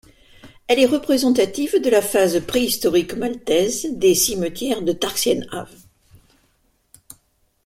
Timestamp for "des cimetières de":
3.91-4.93